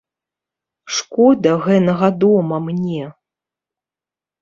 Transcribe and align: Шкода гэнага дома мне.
Шкода 0.95 1.53
гэнага 1.67 2.07
дома 2.25 2.55
мне. 2.71 3.03